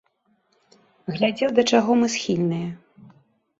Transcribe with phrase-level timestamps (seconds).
[1.17, 2.67] Глядзеў, да чаго мы схільныя.